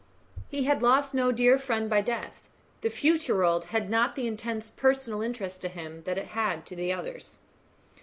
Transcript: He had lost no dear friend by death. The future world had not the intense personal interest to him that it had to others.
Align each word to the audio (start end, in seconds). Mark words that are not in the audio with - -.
He 0.49 0.63
had 0.63 0.81
lost 0.81 1.13
no 1.13 1.31
dear 1.31 1.59
friend 1.59 1.87
by 1.87 2.01
death. 2.01 2.49
The 2.81 2.89
future 2.89 3.35
world 3.35 3.65
had 3.65 3.87
not 3.87 4.15
the 4.15 4.25
intense 4.25 4.71
personal 4.71 5.21
interest 5.21 5.61
to 5.61 5.69
him 5.69 6.01
that 6.05 6.17
it 6.17 6.29
had 6.29 6.65
to 6.65 6.91
others. 6.91 7.37